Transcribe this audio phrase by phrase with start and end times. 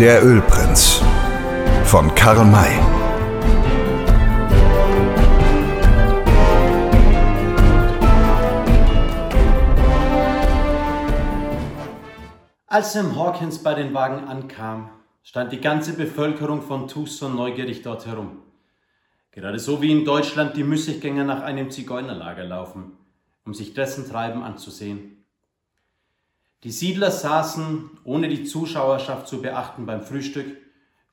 [0.00, 1.02] Der Ölprinz
[1.82, 2.78] von Karl May.
[12.68, 14.90] Als Sam Hawkins bei den Wagen ankam,
[15.24, 18.42] stand die ganze Bevölkerung von Tucson neugierig dort herum.
[19.32, 22.92] Gerade so wie in Deutschland die Müßiggänger nach einem Zigeunerlager laufen,
[23.44, 25.17] um sich dessen Treiben anzusehen.
[26.64, 30.56] Die Siedler saßen, ohne die Zuschauerschaft zu beachten, beim Frühstück,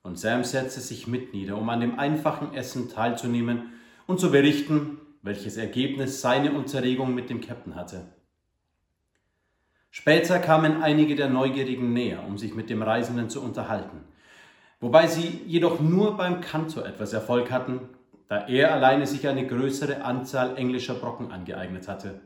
[0.02, 3.74] und Sam setzte sich mit nieder, um an dem einfachen Essen teilzunehmen
[4.08, 8.06] und zu berichten, welches Ergebnis seine Unterregung mit dem Captain hatte.
[9.90, 14.02] Später kamen einige der Neugierigen näher, um sich mit dem Reisenden zu unterhalten,
[14.80, 17.90] wobei sie jedoch nur beim Kantor etwas Erfolg hatten,
[18.28, 22.22] da er alleine sich eine größere Anzahl englischer Brocken angeeignet hatte.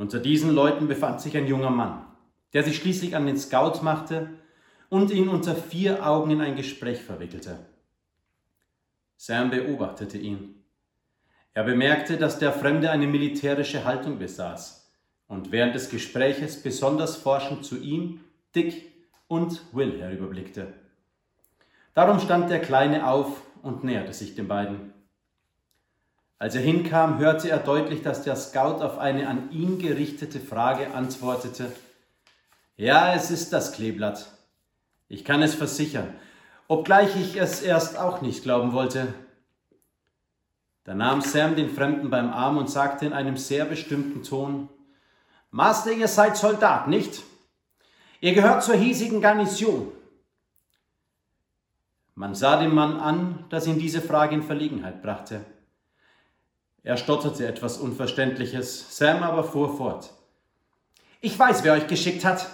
[0.00, 2.06] Unter diesen Leuten befand sich ein junger Mann,
[2.54, 4.30] der sich schließlich an den Scout machte
[4.88, 7.58] und ihn unter vier Augen in ein Gespräch verwickelte.
[9.18, 10.64] Sam beobachtete ihn.
[11.52, 14.90] Er bemerkte, dass der Fremde eine militärische Haltung besaß
[15.28, 18.20] und während des Gespräches besonders forschend zu ihm,
[18.54, 18.90] Dick
[19.28, 20.72] und Will herüberblickte.
[21.92, 24.94] Darum stand der Kleine auf und näherte sich den beiden.
[26.40, 30.94] Als er hinkam, hörte er deutlich, dass der Scout auf eine an ihn gerichtete Frage
[30.94, 31.70] antwortete.
[32.78, 34.32] Ja, es ist das Kleeblatt.
[35.06, 36.14] Ich kann es versichern,
[36.66, 39.12] obgleich ich es erst auch nicht glauben wollte.
[40.84, 44.70] Da nahm Sam den Fremden beim Arm und sagte in einem sehr bestimmten Ton,
[45.50, 47.22] Master, ihr seid Soldat, nicht?
[48.22, 49.92] Ihr gehört zur hiesigen Garnison.
[52.14, 55.44] Man sah dem Mann an, dass ihn diese Frage in Verlegenheit brachte.
[56.82, 60.10] Er stotterte etwas Unverständliches, Sam aber fuhr fort.
[61.20, 62.46] Ich weiß, wer euch geschickt hat.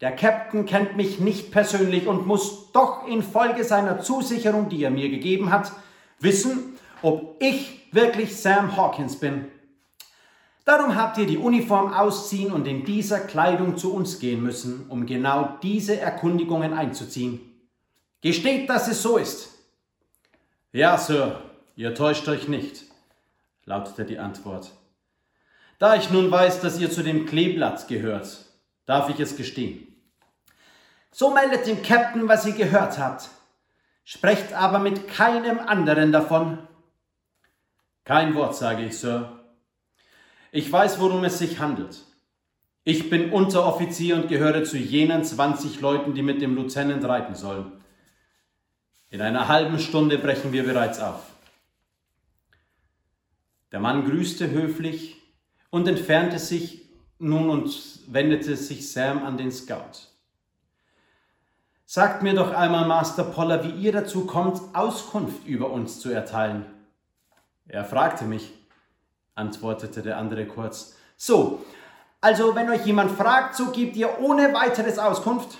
[0.00, 5.10] Der Captain kennt mich nicht persönlich und muss doch infolge seiner Zusicherung, die er mir
[5.10, 5.72] gegeben hat,
[6.18, 9.46] wissen, ob ich wirklich Sam Hawkins bin.
[10.64, 15.06] Darum habt ihr die Uniform ausziehen und in dieser Kleidung zu uns gehen müssen, um
[15.06, 17.40] genau diese Erkundigungen einzuziehen.
[18.22, 19.50] Gesteht, dass es so ist.
[20.72, 21.42] Ja, Sir,
[21.76, 22.85] ihr täuscht euch nicht
[23.66, 24.70] lautete die Antwort.
[25.78, 28.46] Da ich nun weiß, dass ihr zu dem Kleeblatt gehört,
[28.86, 29.86] darf ich es gestehen.
[31.10, 33.28] So meldet dem Captain, was ihr gehört habt.
[34.04, 36.58] Sprecht aber mit keinem anderen davon.
[38.04, 39.40] Kein Wort, sage ich, Sir.
[40.52, 42.02] Ich weiß, worum es sich handelt.
[42.84, 47.72] Ich bin Unteroffizier und gehöre zu jenen 20 Leuten, die mit dem Lieutenant reiten sollen.
[49.10, 51.35] In einer halben Stunde brechen wir bereits auf.
[53.76, 55.20] Der Mann grüßte höflich
[55.68, 56.88] und entfernte sich
[57.18, 60.08] nun und wendete sich Sam an den Scout.
[61.84, 66.64] Sagt mir doch einmal, Master Poller, wie ihr dazu kommt, Auskunft über uns zu erteilen.
[67.68, 68.50] Er fragte mich,
[69.34, 70.96] antwortete der andere kurz.
[71.18, 71.62] So,
[72.22, 75.58] also wenn euch jemand fragt, so gebt ihr ohne weiteres Auskunft?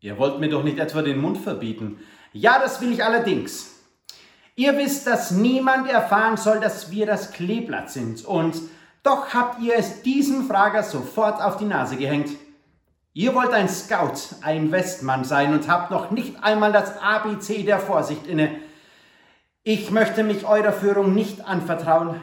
[0.00, 2.00] Ihr wollt mir doch nicht etwa den Mund verbieten.
[2.32, 3.77] Ja, das will ich allerdings.
[4.58, 8.24] Ihr wisst, dass niemand erfahren soll, dass wir das Kleeblatt sind.
[8.24, 8.60] Und
[9.04, 12.30] doch habt ihr es diesem Frager sofort auf die Nase gehängt.
[13.12, 17.78] Ihr wollt ein Scout, ein Westmann sein und habt noch nicht einmal das ABC der
[17.78, 18.50] Vorsicht inne.
[19.62, 22.20] Ich möchte mich eurer Führung nicht anvertrauen.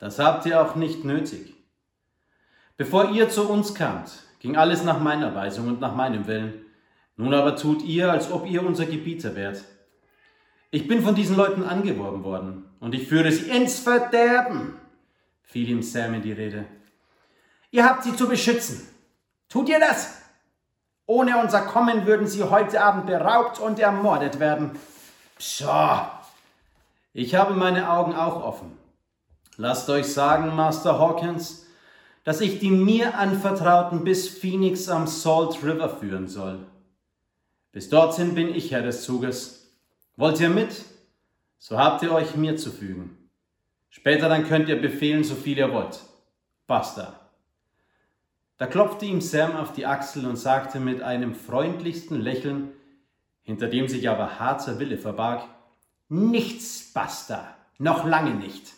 [0.00, 1.54] Das habt ihr auch nicht nötig.
[2.76, 6.66] Bevor ihr zu uns kamt, ging alles nach meiner Weisung und nach meinem Willen.
[7.16, 9.64] Nun aber tut ihr, als ob ihr unser Gebieter wärt.
[10.74, 14.74] Ich bin von diesen Leuten angeworben worden und ich führe sie ins Verderben,
[15.44, 16.64] fiel ihm Sam in die Rede.
[17.70, 18.84] Ihr habt sie zu beschützen.
[19.48, 20.16] Tut ihr das?
[21.06, 24.72] Ohne unser Kommen würden sie heute Abend beraubt und ermordet werden.
[25.38, 26.08] Pshaw!
[27.12, 28.76] Ich habe meine Augen auch offen.
[29.56, 31.66] Lasst euch sagen, Master Hawkins,
[32.24, 36.66] dass ich die mir anvertrauten bis Phoenix am Salt River führen soll.
[37.70, 39.63] Bis dorthin bin ich Herr des Zuges
[40.16, 40.84] Wollt ihr mit?
[41.58, 43.18] So habt ihr euch mir zu fügen.
[43.88, 46.00] Später dann könnt ihr befehlen, so viel ihr wollt.
[46.66, 47.20] Basta.
[48.56, 52.72] Da klopfte ihm Sam auf die Achsel und sagte mit einem freundlichsten Lächeln,
[53.42, 55.48] hinter dem sich aber harzer Wille verbarg,
[56.08, 58.72] Nichts, Basta, noch lange nicht.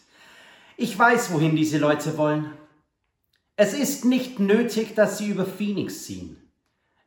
[0.78, 2.52] Ich weiß, wohin diese Leute wollen.
[3.56, 6.36] Es ist nicht nötig, dass sie über Phoenix ziehen.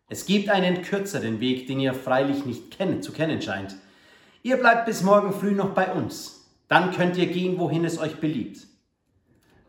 [0.08, 3.76] Es gibt einen kürzeren Weg, den ihr freilich nicht kennen, zu kennen scheint.
[4.42, 6.50] Ihr bleibt bis morgen früh noch bei uns.
[6.68, 8.68] Dann könnt ihr gehen, wohin es euch beliebt.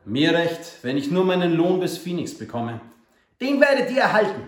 [0.04, 2.80] Mir recht, wenn ich nur meinen Lohn bis Phoenix bekomme.
[3.40, 4.42] Den werdet ihr erhalten.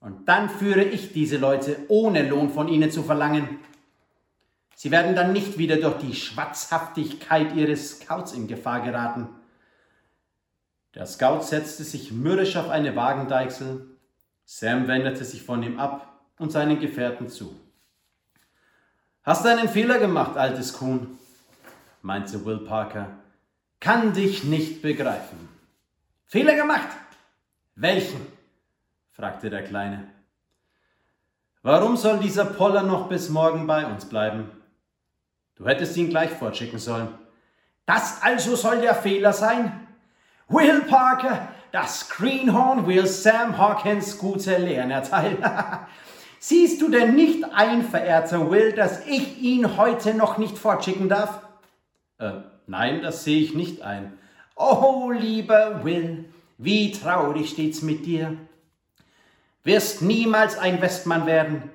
[0.00, 3.58] Und dann führe ich diese Leute, ohne Lohn von ihnen zu verlangen.
[4.74, 9.28] Sie werden dann nicht wieder durch die Schwatzhaftigkeit ihres Scouts in Gefahr geraten.
[10.94, 13.86] Der Scout setzte sich mürrisch auf eine Wagendeichsel.
[14.44, 17.54] Sam wendete sich von ihm ab und seinen Gefährten zu.
[19.26, 21.18] Hast du einen Fehler gemacht, altes Kuhn?
[22.00, 23.08] meinte Will Parker.
[23.80, 25.48] Kann dich nicht begreifen.
[26.26, 26.86] Fehler gemacht?
[27.74, 28.24] Welchen?
[29.10, 30.06] fragte der Kleine.
[31.62, 34.48] Warum soll dieser Poller noch bis morgen bei uns bleiben?
[35.56, 37.08] Du hättest ihn gleich fortschicken sollen.
[37.84, 39.88] Das also soll der Fehler sein?
[40.46, 45.38] Will Parker, das Greenhorn will Sam Hawkins gute Lehren erteilen.
[46.38, 51.40] Siehst du denn nicht ein, verehrter Will, dass ich ihn heute noch nicht fortschicken darf?
[52.18, 52.32] Äh,
[52.66, 54.12] nein, das sehe ich nicht ein.
[54.54, 56.26] Oh, lieber Will,
[56.58, 58.36] wie traurig steht's mit dir.
[59.64, 61.70] Wirst niemals ein Westmann werden.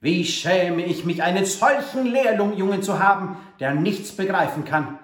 [0.00, 4.98] Wie schäme ich mich, einen solchen Lehrjungen zu haben, der nichts begreifen kann.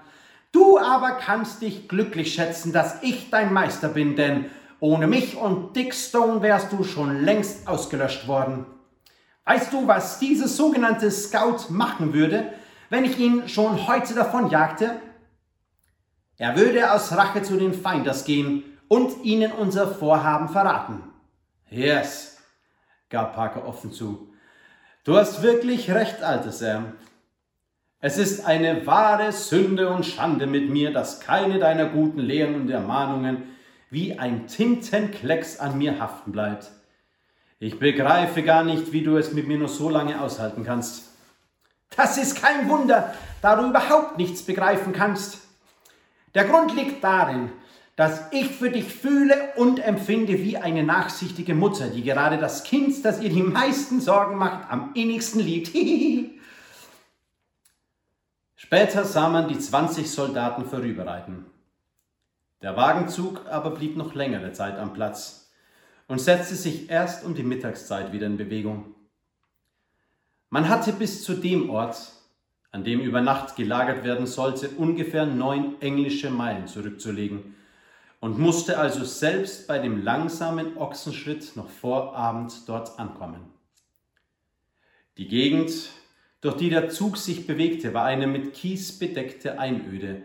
[0.53, 4.47] Du aber kannst dich glücklich schätzen, dass ich dein Meister bin, denn
[4.81, 8.67] ohne mich und Dick Stone wärst du schon längst ausgelöscht worden.
[9.45, 12.53] Weißt du, was dieses sogenannte Scout machen würde,
[12.89, 15.01] wenn ich ihn schon heute davon jagte?
[16.37, 21.03] Er würde aus Rache zu den Feinders gehen und ihnen unser Vorhaben verraten.
[21.69, 22.39] Yes,
[23.09, 24.33] gab Parker offen zu.
[25.05, 26.95] Du hast wirklich recht, alter Sam.
[28.01, 32.71] Es ist eine wahre Sünde und Schande mit mir, dass keine deiner guten Lehren und
[32.71, 33.43] Ermahnungen
[33.91, 36.71] wie ein Tintenklecks an mir haften bleibt.
[37.63, 41.11] Ich begreife gar nicht, wie du es mit mir nur so lange aushalten kannst.
[41.95, 45.43] Das ist kein Wunder, da du überhaupt nichts begreifen kannst.
[46.35, 47.53] Der Grund liegt darin,
[47.97, 53.05] dass ich für dich fühle und empfinde wie eine nachsichtige Mutter, die gerade das Kind,
[53.05, 55.69] das ihr die meisten Sorgen macht, am innigsten liebt.
[58.57, 61.45] Später sah man die 20 Soldaten vorüberreiten.
[62.63, 65.40] Der Wagenzug aber blieb noch längere Zeit am Platz
[66.11, 68.97] und setzte sich erst um die Mittagszeit wieder in Bewegung.
[70.49, 72.11] Man hatte bis zu dem Ort,
[72.73, 77.55] an dem über Nacht gelagert werden sollte, ungefähr neun englische Meilen zurückzulegen
[78.19, 83.43] und musste also selbst bei dem langsamen Ochsenschritt noch vor Abend dort ankommen.
[85.17, 85.91] Die Gegend
[86.41, 90.23] durch die der Zug sich bewegte, war eine mit Kies bedeckte Einöde,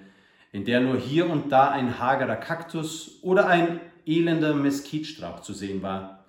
[0.52, 5.82] in der nur hier und da ein hagerer Kaktus oder ein elender Meskitstrauch zu sehen
[5.82, 6.26] war.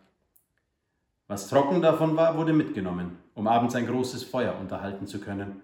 [1.29, 5.61] Was trocken davon war, wurde mitgenommen, um abends ein großes Feuer unterhalten zu können.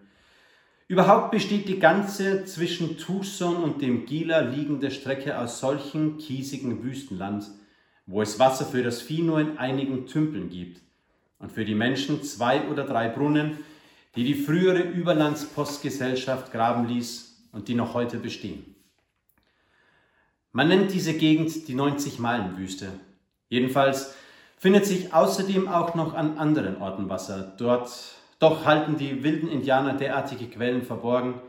[0.88, 7.46] Überhaupt besteht die ganze zwischen Tucson und dem Gila liegende Strecke aus solchen kiesigen Wüstenland,
[8.06, 10.82] wo es Wasser für das Vieh nur in einigen Tümpeln gibt
[11.38, 13.58] und für die Menschen zwei oder drei Brunnen,
[14.16, 18.71] die die frühere Überlandspostgesellschaft graben ließ und die noch heute bestehen.
[20.52, 22.88] Man nennt diese Gegend die 90-Meilen-Wüste.
[23.48, 24.14] Jedenfalls
[24.58, 27.54] findet sich außerdem auch noch an anderen Orten Wasser.
[27.56, 27.90] Dort
[28.38, 31.40] doch halten die wilden Indianer derartige Quellen verborgen,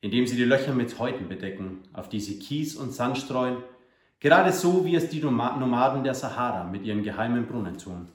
[0.00, 3.56] indem sie die Löcher mit Häuten bedecken, auf die sie Kies und Sand streuen,
[4.20, 8.08] gerade so wie es die Nomaden der Sahara mit ihren geheimen Brunnen tun.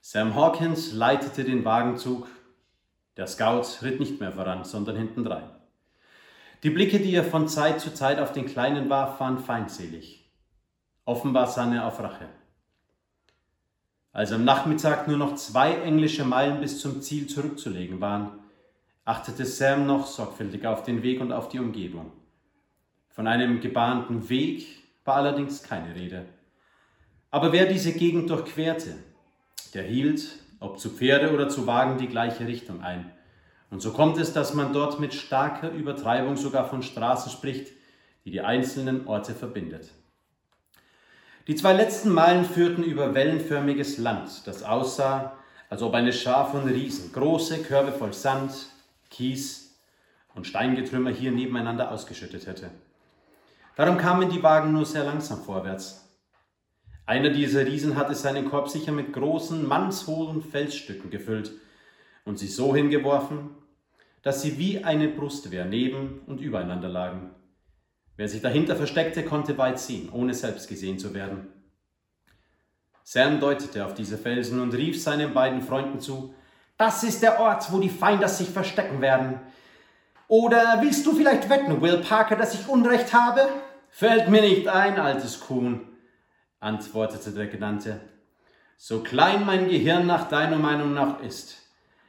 [0.00, 2.26] Sam Hawkins leitete den Wagenzug.
[3.16, 5.57] Der Scout ritt nicht mehr voran, sondern hintendrein.
[6.64, 10.28] Die Blicke, die er von Zeit zu Zeit auf den Kleinen warf, waren feindselig.
[11.04, 12.28] Offenbar sann er auf Rache.
[14.12, 18.40] Als am Nachmittag nur noch zwei englische Meilen bis zum Ziel zurückzulegen waren,
[19.04, 22.12] achtete Sam noch sorgfältig auf den Weg und auf die Umgebung.
[23.08, 24.66] Von einem gebahnten Weg
[25.04, 26.26] war allerdings keine Rede.
[27.30, 28.94] Aber wer diese Gegend durchquerte,
[29.74, 30.26] der hielt,
[30.58, 33.12] ob zu Pferde oder zu Wagen, die gleiche Richtung ein.
[33.70, 37.72] Und so kommt es, dass man dort mit starker Übertreibung sogar von Straßen spricht,
[38.24, 39.90] die die einzelnen Orte verbindet.
[41.46, 45.36] Die zwei letzten Meilen führten über wellenförmiges Land, das aussah,
[45.70, 48.52] als ob eine Schar von Riesen große Körbe voll Sand,
[49.10, 49.78] Kies
[50.34, 52.70] und Steingetrümmer hier nebeneinander ausgeschüttet hätte.
[53.76, 56.04] Darum kamen die Wagen nur sehr langsam vorwärts.
[57.06, 61.52] Einer dieser Riesen hatte seinen Korb sicher mit großen, mannshohen Felsstücken gefüllt
[62.28, 63.50] und sie so hingeworfen,
[64.22, 67.30] dass sie wie eine Brustwehr neben und übereinander lagen.
[68.16, 71.48] Wer sich dahinter versteckte, konnte weit sehen, ohne selbst gesehen zu werden.
[73.02, 76.34] Sam deutete auf diese Felsen und rief seinen beiden Freunden zu,
[76.76, 79.40] das ist der Ort, wo die Feinde sich verstecken werden.
[80.28, 83.48] Oder willst du vielleicht wetten, Will Parker, dass ich Unrecht habe?
[83.88, 85.88] Fällt mir nicht ein, altes Kuhn,
[86.60, 88.00] antwortete der Genannte.
[88.76, 91.67] So klein mein Gehirn nach deiner Meinung nach ist,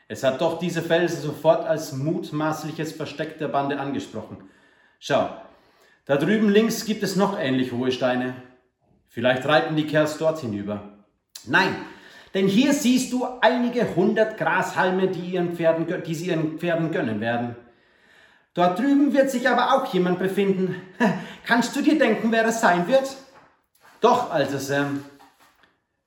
[0.10, 4.38] es hat doch diese Felsen sofort als mutmaßliches Versteck der Bande angesprochen.
[5.00, 5.30] Schau,
[6.06, 8.34] da drüben links gibt es noch ähnlich hohe Steine.
[9.08, 10.82] Vielleicht reiten die Kerls dort hinüber.
[11.46, 11.76] Nein,
[12.34, 17.22] denn hier siehst du einige hundert Grashalme, die, ihren Pferden, die sie ihren Pferden gönnen
[17.22, 17.56] werden.
[18.56, 20.82] Dort drüben wird sich aber auch jemand befinden.
[21.46, 23.16] Kannst du dir denken, wer das sein wird?
[24.02, 25.06] Doch, alter Sam,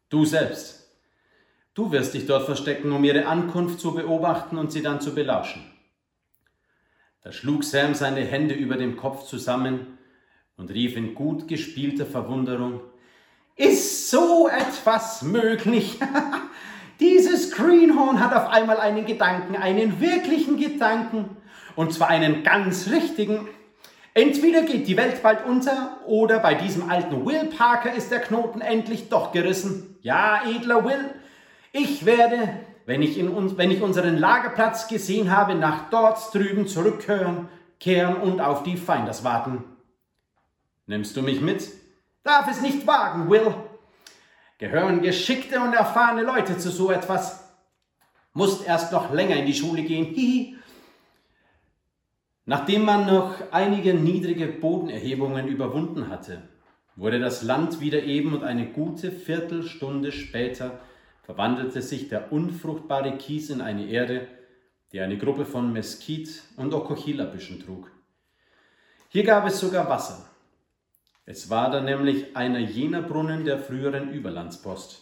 [0.09, 0.82] du selbst.
[1.75, 5.63] Du wirst dich dort verstecken, um ihre Ankunft zu beobachten und sie dann zu belauschen.
[7.23, 9.99] Da schlug Sam seine Hände über dem Kopf zusammen
[10.57, 12.81] und rief in gut gespielter Verwunderung,
[13.57, 15.99] ist so etwas möglich?
[17.01, 21.37] Dieses Greenhorn hat auf einmal einen Gedanken, einen wirklichen Gedanken,
[21.75, 23.49] und zwar einen ganz richtigen.
[24.15, 28.61] Entweder geht die Welt bald unter oder bei diesem alten Will Parker ist der Knoten
[28.61, 29.97] endlich doch gerissen.
[30.03, 31.15] Ja, edler Will,
[31.73, 37.49] ich werde, wenn ich, in, wenn ich unseren Lagerplatz gesehen habe, nach dort drüben zurückkehren
[37.83, 39.65] kehren und auf die Feinders warten.
[40.87, 41.69] Nimmst du mich mit?
[42.23, 43.53] Darf es nicht wagen, Will.
[44.59, 47.53] Gehören geschickte und erfahrene Leute zu so etwas.
[48.35, 50.15] Musst erst noch länger in die Schule gehen.
[50.15, 50.57] Hihi.
[52.45, 56.49] Nachdem man noch einige niedrige Bodenerhebungen überwunden hatte,
[56.95, 60.79] wurde das Land wieder eben und eine gute Viertelstunde später
[61.23, 64.29] verwandelte sich der unfruchtbare Kies in eine Erde,
[64.93, 67.91] die eine Gruppe von Mesquit- und Okochila-Büschen trug.
[69.09, 70.29] Hier gab es sogar Wasser.
[71.25, 75.01] Es war da nämlich einer jener Brunnen der früheren Überlandspost.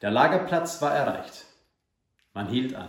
[0.00, 1.44] Der Lagerplatz war erreicht.
[2.32, 2.88] Man hielt an.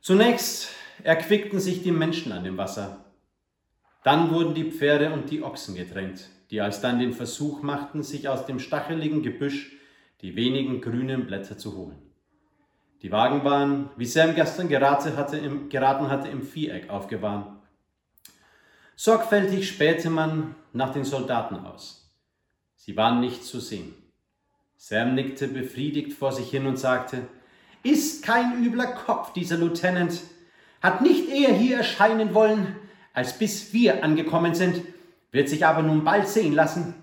[0.00, 0.70] Zunächst
[1.02, 3.04] erquickten sich die Menschen an dem Wasser.
[4.04, 8.46] Dann wurden die Pferde und die Ochsen gedrängt, die alsdann den Versuch machten, sich aus
[8.46, 9.79] dem stacheligen Gebüsch
[10.22, 11.98] die wenigen grünen Blätter zu holen.
[13.02, 17.58] Die Wagen waren, wie Sam gestern geraten hatte, im, geraten hatte, im Viereck aufgefahren.
[18.94, 22.12] Sorgfältig spähte man nach den Soldaten aus.
[22.76, 23.94] Sie waren nicht zu sehen.
[24.76, 27.26] Sam nickte befriedigt vor sich hin und sagte,
[27.82, 30.20] ist kein übler Kopf, dieser Lieutenant
[30.82, 32.76] hat nicht eher hier erscheinen wollen,
[33.12, 34.82] als bis wir angekommen sind,
[35.32, 36.94] wird sich aber nun bald sehen lassen.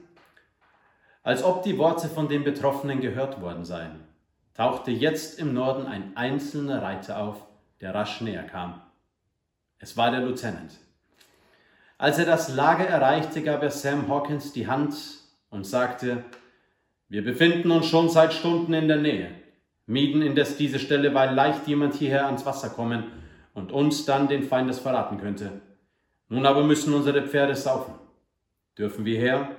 [1.28, 4.00] Als ob die Worte von den Betroffenen gehört worden seien,
[4.54, 7.46] tauchte jetzt im Norden ein einzelner Reiter auf,
[7.82, 8.82] der rasch näher kam.
[9.78, 10.72] Es war der Lieutenant.
[11.98, 14.96] Als er das Lager erreichte, gab er Sam Hawkins die Hand
[15.50, 16.24] und sagte,
[17.10, 19.32] wir befinden uns schon seit Stunden in der Nähe,
[19.86, 23.04] mieden indes diese Stelle, weil leicht jemand hierher ans Wasser kommen
[23.54, 25.60] und uns dann den Feindes verraten könnte.
[26.30, 27.96] Nun aber müssen unsere Pferde saufen.
[28.78, 29.58] Dürfen wir her?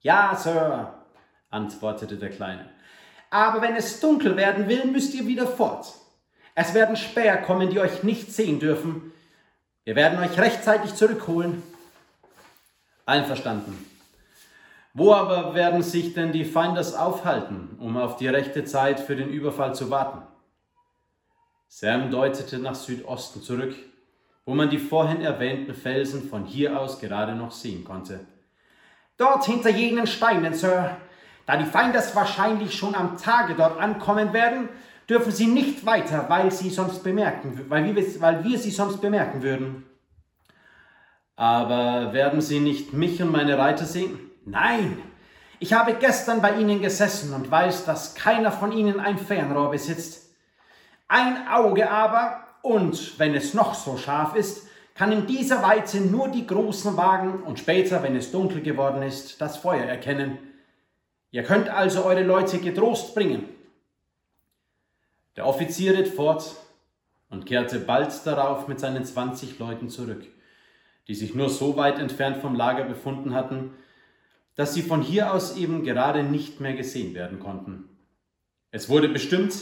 [0.00, 0.94] Ja, Sir,
[1.50, 2.68] antwortete der Kleine.
[3.30, 5.92] Aber wenn es dunkel werden will, müsst ihr wieder fort.
[6.54, 9.12] Es werden Späher kommen, die euch nicht sehen dürfen.
[9.84, 11.62] Wir werden euch rechtzeitig zurückholen.
[13.04, 13.76] Einverstanden.
[14.94, 19.28] Wo aber werden sich denn die Feinders aufhalten, um auf die rechte Zeit für den
[19.28, 20.22] Überfall zu warten?
[21.68, 23.76] Sam deutete nach Südosten zurück,
[24.46, 28.20] wo man die vorhin erwähnten Felsen von hier aus gerade noch sehen konnte.
[29.16, 30.96] Dort hinter jenen Steinen, Sir.
[31.46, 34.68] Da die Feinders wahrscheinlich schon am Tage dort ankommen werden,
[35.08, 39.42] dürfen sie nicht weiter, weil, sie sonst bemerken, weil, wir, weil wir sie sonst bemerken
[39.42, 39.86] würden.
[41.36, 44.18] Aber werden sie nicht mich und meine Reiter sehen?
[44.44, 44.98] Nein,
[45.58, 50.34] ich habe gestern bei ihnen gesessen und weiß, dass keiner von ihnen ein Fernrohr besitzt.
[51.08, 54.65] Ein Auge aber, und wenn es noch so scharf ist,
[54.96, 59.40] kann in dieser Weite nur die großen Wagen und später, wenn es dunkel geworden ist,
[59.40, 60.38] das Feuer erkennen.
[61.30, 63.46] Ihr könnt also eure Leute getrost bringen.
[65.36, 66.56] Der Offizier ritt fort
[67.28, 70.24] und kehrte bald darauf mit seinen 20 Leuten zurück,
[71.08, 73.74] die sich nur so weit entfernt vom Lager befunden hatten,
[74.54, 77.90] dass sie von hier aus eben gerade nicht mehr gesehen werden konnten.
[78.70, 79.54] Es wurde bestimmt,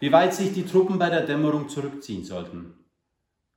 [0.00, 2.72] wie weit sich die Truppen bei der Dämmerung zurückziehen sollten.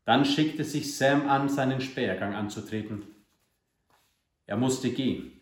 [0.05, 3.03] Dann schickte sich Sam an, seinen Spähergang anzutreten.
[4.48, 5.39] Er musste gehen,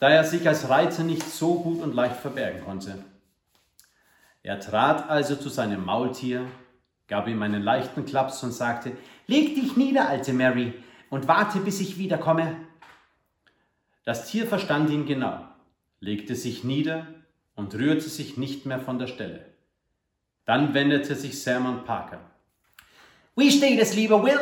[0.00, 3.04] da er sich als Reiter nicht so gut und leicht verbergen konnte.
[4.42, 6.46] Er trat also zu seinem Maultier,
[7.06, 8.96] gab ihm einen leichten Klaps und sagte,
[9.26, 10.74] Leg dich nieder, alte Mary,
[11.10, 12.56] und warte, bis ich wiederkomme.
[14.04, 15.46] Das Tier verstand ihn genau,
[16.00, 17.06] legte sich nieder
[17.54, 19.46] und rührte sich nicht mehr von der Stelle.
[20.44, 22.31] Dann wendete sich Sam an Parker.
[23.34, 24.40] Wie steht es, lieber Will?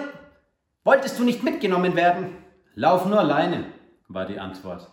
[0.82, 2.36] Wolltest du nicht mitgenommen werden?
[2.74, 3.66] Lauf nur alleine,
[4.08, 4.90] war die Antwort.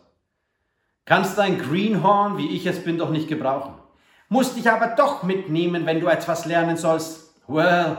[1.06, 3.74] Kannst ein Greenhorn, wie ich es bin, doch nicht gebrauchen.
[4.30, 7.34] Musst dich aber doch mitnehmen, wenn du etwas lernen sollst.
[7.48, 7.98] Well,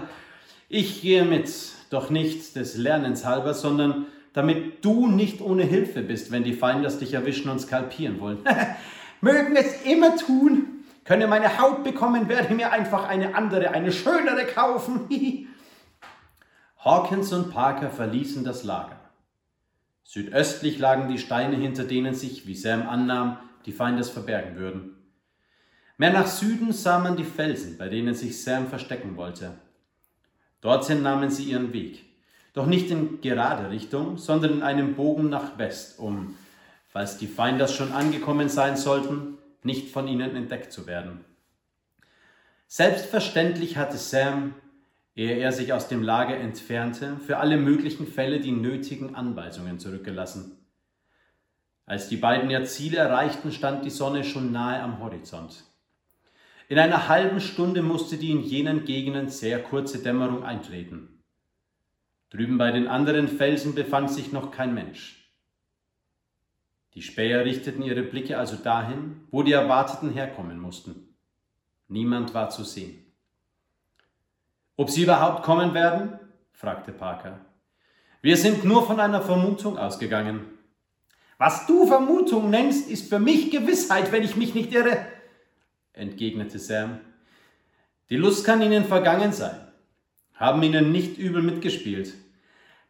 [0.68, 1.50] ich gehe mit,
[1.90, 6.88] doch nicht des Lernens halber, sondern damit du nicht ohne Hilfe bist, wenn die Feinde
[6.90, 8.38] dich erwischen und skalpieren wollen.
[9.20, 14.44] Mögen es immer tun, könne meine Haut bekommen, werde mir einfach eine andere, eine schönere
[14.44, 15.08] kaufen.
[16.88, 18.98] Hawkins und Parker verließen das Lager.
[20.04, 24.96] Südöstlich lagen die Steine, hinter denen sich, wie Sam annahm, die Feindes verbergen würden.
[25.98, 29.52] Mehr nach Süden sah man die Felsen, bei denen sich Sam verstecken wollte.
[30.62, 32.06] Dorthin nahmen sie ihren Weg,
[32.54, 36.36] doch nicht in gerade Richtung, sondern in einem Bogen nach West, um,
[36.88, 41.22] falls die Feinders schon angekommen sein sollten, nicht von ihnen entdeckt zu werden.
[42.66, 44.54] Selbstverständlich hatte Sam,
[45.18, 50.56] ehe er sich aus dem Lager entfernte, für alle möglichen Fälle die nötigen Anweisungen zurückgelassen.
[51.86, 55.64] Als die beiden ihr Ziel erreichten, stand die Sonne schon nahe am Horizont.
[56.68, 61.24] In einer halben Stunde musste die in jenen Gegenden sehr kurze Dämmerung eintreten.
[62.30, 65.32] Drüben bei den anderen Felsen befand sich noch kein Mensch.
[66.94, 71.16] Die Späher richteten ihre Blicke also dahin, wo die Erwarteten herkommen mussten.
[71.88, 73.07] Niemand war zu sehen.
[74.78, 76.20] Ob sie überhaupt kommen werden?
[76.52, 77.40] fragte Parker.
[78.22, 80.46] Wir sind nur von einer Vermutung ausgegangen.
[81.36, 85.04] Was du Vermutung nennst, ist für mich Gewissheit, wenn ich mich nicht irre
[85.94, 87.00] entgegnete Sam.
[88.08, 89.58] Die Lust kann Ihnen vergangen sein,
[90.34, 92.14] haben Ihnen nicht übel mitgespielt.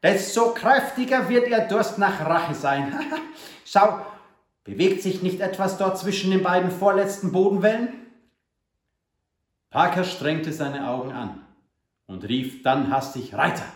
[0.03, 2.93] Desto kräftiger wird Ihr Durst nach Rache sein.
[3.65, 4.05] Schau,
[4.65, 7.89] bewegt sich nicht etwas dort zwischen den beiden vorletzten Bodenwellen?
[9.71, 11.48] Parker strengte seine Augen an
[12.09, 13.67] und rief dann hastig Reiter.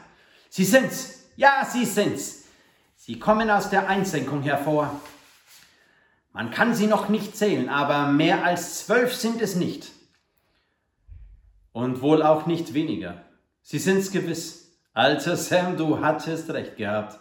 [0.49, 1.29] Sie sind's!
[1.37, 2.45] Ja, Sie sind's!
[2.97, 5.01] Sie kommen aus der Einsenkung hervor.
[6.33, 9.91] Man kann sie noch nicht zählen, aber mehr als zwölf sind es nicht.
[11.73, 13.23] Und wohl auch nicht weniger.
[13.63, 14.79] Sie sind's gewiss.
[14.95, 17.19] Alter Sam, du hattest recht gehabt.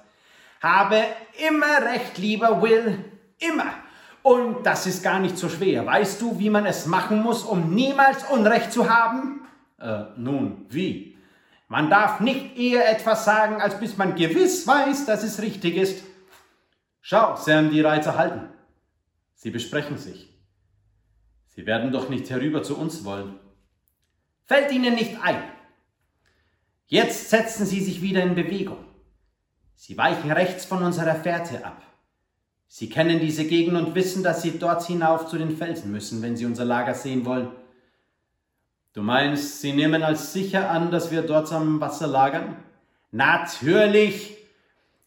[0.61, 1.01] Habe
[1.49, 3.03] immer recht, lieber Will.
[3.39, 3.73] Immer.
[4.23, 5.85] Und das ist gar nicht so schwer.
[5.85, 9.41] Weißt du, wie man es machen muss, um niemals Unrecht zu haben?
[9.79, 11.10] Äh, nun, wie?
[11.71, 16.03] Man darf nicht eher etwas sagen, als bis man gewiss weiß, dass es richtig ist.
[16.99, 18.49] Schau, Sam, die Reiter halten.
[19.35, 20.37] Sie besprechen sich.
[21.45, 23.39] Sie werden doch nicht herüber zu uns wollen.
[24.43, 25.41] Fällt Ihnen nicht ein.
[26.87, 28.83] Jetzt setzen Sie sich wieder in Bewegung.
[29.73, 31.81] Sie weichen rechts von unserer Fährte ab.
[32.67, 36.35] Sie kennen diese Gegend und wissen, dass Sie dort hinauf zu den Felsen müssen, wenn
[36.35, 37.47] Sie unser Lager sehen wollen.
[38.93, 42.57] Du meinst, Sie nehmen als sicher an, dass wir dort am Wasser lagern?
[43.11, 44.37] Natürlich!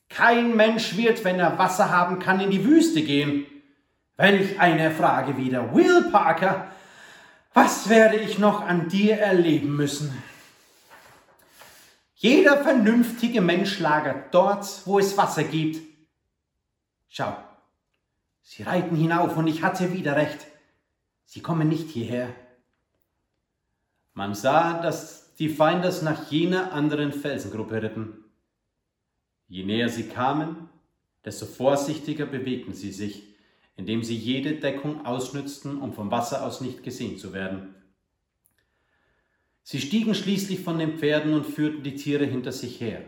[0.09, 3.47] Kein Mensch wird, wenn er Wasser haben kann, in die Wüste gehen.
[4.16, 5.75] Welch eine Frage wieder.
[5.75, 6.68] Will Parker,
[7.53, 10.23] was werde ich noch an dir erleben müssen?
[12.14, 15.81] Jeder vernünftige Mensch lagert dort, wo es Wasser gibt.
[17.09, 17.37] Schau,
[18.42, 20.47] sie reiten hinauf und ich hatte wieder recht.
[21.27, 22.29] Sie kommen nicht hierher.
[24.14, 28.24] Man sah, dass die Feinders nach jener anderen Felsengruppe ritten.
[29.48, 30.68] Je näher sie kamen,
[31.24, 33.35] desto vorsichtiger bewegten sie sich
[33.77, 37.74] indem sie jede Deckung ausnützten, um vom Wasser aus nicht gesehen zu werden.
[39.62, 43.03] Sie stiegen schließlich von den Pferden und führten die Tiere hinter sich her,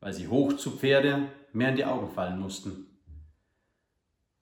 [0.00, 2.86] weil sie hoch zu Pferde mehr in die Augen fallen mussten.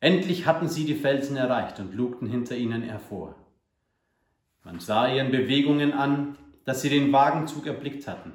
[0.01, 3.37] Endlich hatten sie die Felsen erreicht und lugten hinter ihnen hervor.
[4.67, 8.33] Man sah ihren Bewegungen an, dass sie den Wagenzug erblickt hatten.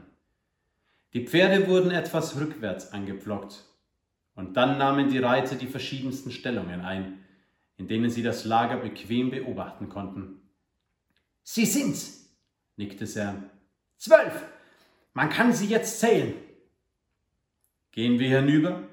[1.11, 3.65] Die Pferde wurden etwas rückwärts angepflockt
[4.35, 7.19] und dann nahmen die Reiter die verschiedensten Stellungen ein,
[7.75, 10.39] in denen sie das Lager bequem beobachten konnten.
[11.43, 12.33] Sie sind's,
[12.77, 13.49] nickte Sam.
[13.97, 14.45] Zwölf!
[15.13, 16.33] Man kann sie jetzt zählen.
[17.91, 18.83] Gehen wir hinüber?